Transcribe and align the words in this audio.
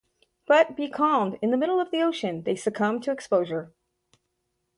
But 0.47 0.75
becalmed 0.75 1.37
in 1.43 1.51
the 1.51 1.57
middle 1.57 1.79
of 1.79 1.91
the 1.91 2.01
ocean, 2.01 2.41
they 2.41 2.55
succumb 2.55 3.01
to 3.01 3.11
exposure. 3.11 3.71